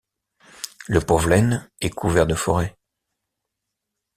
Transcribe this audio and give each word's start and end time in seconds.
Le 0.87 0.99
Povlen 0.99 1.69
est 1.79 1.91
couvert 1.91 2.25
de 2.25 2.33
forêts. 2.33 2.75